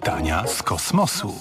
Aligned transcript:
Pytania 0.00 0.46
z 0.46 0.62
kosmosu. 0.62 1.34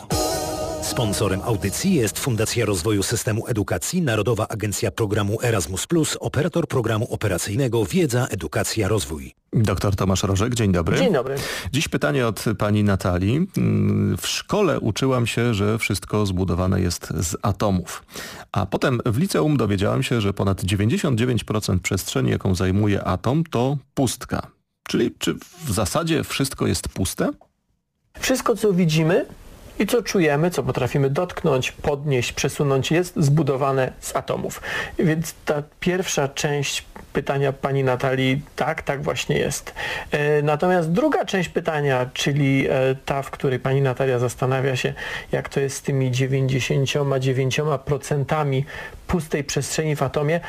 Sponsorem 0.82 1.42
audycji 1.42 1.94
jest 1.94 2.20
Fundacja 2.20 2.66
Rozwoju 2.66 3.04
Systemu 3.04 3.48
Edukacji, 3.48 4.02
Narodowa 4.02 4.48
Agencja 4.48 4.92
Programu 4.92 5.38
Erasmus+, 5.44 5.88
operator 6.20 6.68
programu 6.68 7.14
operacyjnego 7.14 7.86
Wiedza, 7.86 8.28
Edukacja, 8.28 8.88
Rozwój. 8.88 9.36
Doktor 9.54 9.96
Tomasz 9.96 10.24
Rożek, 10.24 10.56
dzień 10.56 10.72
dobry. 10.72 10.98
Dzień 10.98 11.14
dobry. 11.14 11.36
Dziś 11.72 11.88
pytanie 11.88 12.28
od 12.28 12.46
pani 12.58 12.84
Natalii. 12.84 13.48
W 14.18 14.28
szkole 14.28 14.80
uczyłam 14.80 15.28
się, 15.28 15.54
że 15.54 15.78
wszystko 15.78 16.26
zbudowane 16.26 16.82
jest 16.82 17.08
z 17.10 17.36
atomów. 17.42 18.04
A 18.52 18.66
potem 18.66 19.00
w 19.06 19.18
liceum 19.18 19.58
dowiedziałam 19.58 20.04
się, 20.04 20.22
że 20.22 20.34
ponad 20.34 20.64
99% 20.64 21.80
przestrzeni, 21.80 22.32
jaką 22.32 22.56
zajmuje 22.56 23.04
atom, 23.04 23.44
to 23.44 23.78
pustka. 23.94 24.48
Czyli 24.88 25.12
czy 25.20 25.34
w 25.66 25.72
zasadzie 25.72 26.24
wszystko 26.24 26.68
jest 26.68 26.90
puste? 26.90 27.30
Wszystko, 28.20 28.56
co 28.56 28.74
widzimy, 28.74 29.26
i 29.80 29.88
co 29.88 30.04
czujemy, 30.04 30.52
co 30.52 30.64
potrafimy 30.64 31.10
dotknąć, 31.10 31.72
podnieść, 31.72 32.32
przesunąć 32.32 32.92
jest 32.92 33.14
zbudowane 33.18 33.92
z 34.00 34.16
atomów. 34.16 34.62
Więc 35.00 35.36
ta 35.46 35.64
pierwsza 35.80 36.28
część 36.28 36.86
pytania 37.14 37.54
pani 37.54 37.84
Natalii, 37.84 38.42
tak, 38.56 38.82
tak 38.82 39.04
właśnie 39.04 39.38
jest. 39.38 39.74
E, 40.12 40.42
natomiast 40.42 40.92
druga 40.92 41.26
część 41.26 41.50
pytania, 41.50 42.10
czyli 42.14 42.68
e, 42.70 42.96
ta, 43.06 43.22
w 43.22 43.32
której 43.32 43.60
pani 43.60 43.82
Natalia 43.82 44.20
zastanawia 44.20 44.76
się, 44.76 44.94
jak 45.32 45.50
to 45.50 45.60
jest 45.60 45.78
z 45.78 45.82
tymi 45.82 46.12
99% 46.12 48.64
pustej 49.08 49.44
przestrzeni 49.44 49.96
w 49.96 50.04
atomie, 50.04 50.40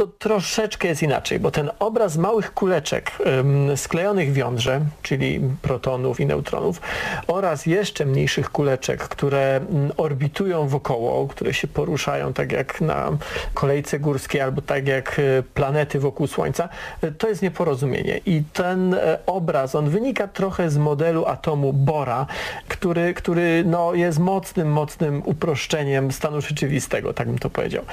to 0.00 0.06
troszeczkę 0.06 0.88
jest 0.88 1.02
inaczej, 1.02 1.40
bo 1.40 1.50
ten 1.50 1.70
obraz 1.78 2.16
małych 2.16 2.54
kuleczek 2.54 3.12
ym, 3.40 3.76
sklejonych 3.76 4.32
w 4.32 4.36
jądrze, 4.36 4.80
czyli 5.02 5.40
protonów 5.62 6.20
i 6.20 6.26
neutronów 6.26 6.80
oraz 7.26 7.66
jeszcze 7.66 8.06
mniejszych 8.06 8.50
kuleczek, 8.50 9.00
które 9.00 9.56
ym, 9.56 9.92
orbitują 9.96 10.68
wokoło, 10.68 11.28
które 11.28 11.54
się 11.54 11.68
poruszają 11.68 12.32
tak 12.32 12.52
jak 12.52 12.80
na 12.80 13.10
kolejce 13.54 13.98
górskiej 13.98 14.40
albo 14.40 14.62
tak 14.62 14.88
jak 14.88 15.18
y, 15.18 15.42
planety 15.54 16.00
wokół 16.00 16.26
Słońca, 16.26 16.68
y, 17.04 17.12
to 17.12 17.28
jest 17.28 17.42
nieporozumienie. 17.42 18.20
I 18.26 18.42
ten 18.52 18.94
y, 18.94 18.98
obraz, 19.26 19.74
on 19.74 19.90
wynika 19.90 20.28
trochę 20.28 20.70
z 20.70 20.78
modelu 20.78 21.26
atomu 21.26 21.72
Bora, 21.72 22.26
który, 22.68 23.14
który 23.14 23.62
no, 23.66 23.94
jest 23.94 24.18
mocnym, 24.18 24.72
mocnym 24.72 25.22
uproszczeniem 25.24 26.12
stanu 26.12 26.40
rzeczywistego, 26.40 27.14
tak 27.14 27.26
bym 27.26 27.38
to 27.38 27.50
powiedział. 27.50 27.84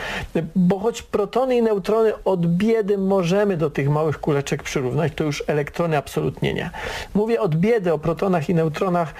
Bo 0.55 0.79
choć 0.79 1.01
protony 1.01 1.57
i 1.57 1.61
neutrony 1.61 1.96
elektrony 1.97 2.23
od 2.25 2.47
biedy 2.47 2.97
możemy 2.97 3.57
do 3.57 3.69
tych 3.69 3.89
małych 3.89 4.19
kuleczek 4.19 4.63
przyrównać, 4.63 5.13
to 5.15 5.23
już 5.23 5.43
elektrony 5.47 5.97
absolutnie 5.97 6.53
nie. 6.53 6.69
Mówię 7.13 7.41
od 7.41 7.55
biedy 7.55 7.93
o 7.93 7.99
protonach 7.99 8.49
i 8.49 8.55
neutronach, 8.55 9.13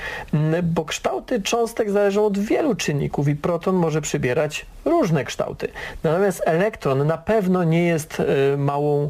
bo 0.64 0.86
kształty 0.86 1.42
cząstek 1.42 1.92
zależą 1.92 2.26
od 2.26 2.40
wielu 2.40 2.76
czynników 2.76 3.28
i 3.28 3.36
proton 3.36 3.76
może 3.76 4.02
przybierać 4.02 4.66
różne 4.86 5.26
kształty. 5.26 5.68
Natomiast 6.04 6.42
elektron 6.46 7.08
na 7.08 7.18
pewno 7.18 7.64
nie 7.64 7.84
jest 7.84 8.20
e, 8.20 8.58
małą 8.58 9.10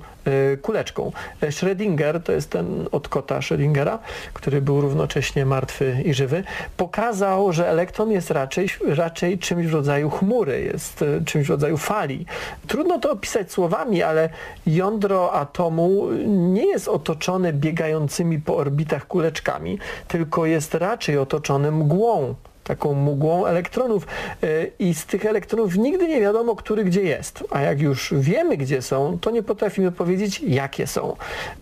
kuleczką. 0.62 1.12
Schrödinger, 1.42 2.24
to 2.24 2.32
jest 2.32 2.50
ten 2.50 2.88
od 2.92 3.08
kota 3.08 3.40
Schrödingera, 3.40 3.98
który 4.34 4.62
był 4.62 4.82
równocześnie 4.82 5.46
martwy 5.46 6.02
i 6.06 6.14
żywy, 6.14 6.44
pokazał, 6.78 7.54
że 7.54 7.70
elektron 7.70 8.12
jest 8.12 8.32
raczej, 8.32 8.68
raczej 8.88 9.40
czymś 9.40 9.68
w 9.68 9.74
rodzaju 9.74 10.10
chmury, 10.10 10.62
jest 10.62 11.02
e, 11.02 11.26
czymś 11.26 11.48
w 11.48 11.50
rodzaju 11.50 11.78
fali. 11.78 12.26
Trudno 12.68 13.00
to 13.00 13.12
opisać 13.12 13.52
słowami, 13.52 14.04
ale 14.04 14.30
jądro 14.66 15.34
atomu 15.34 16.08
nie 16.28 16.66
jest 16.66 16.88
otoczone 16.88 17.54
biegającymi 17.54 18.40
po 18.40 18.58
orbitach 18.58 19.08
kuleczkami, 19.08 19.80
tylko 20.08 20.46
jest 20.46 20.74
raczej 20.74 21.18
otoczone 21.18 21.72
mgłą 21.72 22.36
taką 22.68 22.94
mgłą 22.94 23.46
elektronów 23.46 24.08
e, 24.44 24.48
i 24.80 24.94
z 24.94 25.06
tych 25.06 25.26
elektronów 25.26 25.78
nigdy 25.78 26.08
nie 26.08 26.22
wiadomo, 26.22 26.56
który 26.56 26.84
gdzie 26.84 27.04
jest. 27.04 27.44
A 27.50 27.62
jak 27.62 27.82
już 27.82 28.14
wiemy, 28.18 28.58
gdzie 28.58 28.82
są, 28.82 29.18
to 29.22 29.32
nie 29.32 29.44
potrafimy 29.44 29.92
powiedzieć, 29.92 30.40
jakie 30.40 30.88
są. 30.88 31.16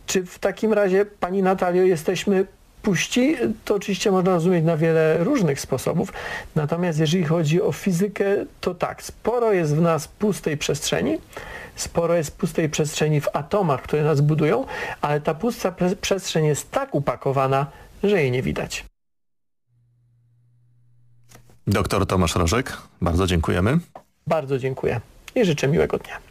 Czy 0.08 0.26
w 0.26 0.40
takim 0.40 0.74
razie, 0.74 1.06
Pani 1.06 1.44
Natalio, 1.44 1.84
jesteśmy 1.84 2.46
puści, 2.82 3.36
to 3.66 3.76
oczywiście 3.76 4.12
można 4.12 4.32
rozumieć 4.32 4.66
na 4.66 4.78
wiele 4.78 5.24
różnych 5.24 5.60
sposobów. 5.60 6.14
Natomiast 6.56 7.00
jeżeli 7.00 7.24
chodzi 7.24 7.62
o 7.62 7.72
fizykę, 7.72 8.26
to 8.62 8.76
tak, 8.76 9.04
sporo 9.04 9.54
jest 9.54 9.76
w 9.76 9.82
nas 9.82 10.08
pustej 10.08 10.58
przestrzeni, 10.58 11.18
sporo 11.76 12.16
jest 12.16 12.38
pustej 12.38 12.70
przestrzeni 12.70 13.22
w 13.22 13.28
atomach, 13.34 13.82
które 13.82 14.04
nas 14.04 14.22
budują, 14.22 14.66
ale 15.02 15.22
ta 15.22 15.34
pusta 15.34 15.74
przestrzeń 16.02 16.46
jest 16.46 16.72
tak 16.72 16.96
upakowana, 16.96 17.66
że 18.04 18.22
jej 18.22 18.32
nie 18.32 18.42
widać. 18.42 18.86
Doktor 21.68 22.06
Tomasz 22.06 22.36
Rożek, 22.36 22.78
bardzo 23.02 23.28
dziękujemy. 23.28 23.80
Bardzo 24.28 24.60
dziękuję 24.60 25.02
i 25.36 25.46
życzę 25.46 25.68
miłego 25.68 25.98
dnia. 25.98 26.25